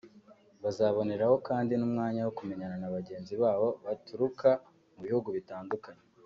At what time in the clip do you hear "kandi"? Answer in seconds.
1.47-1.73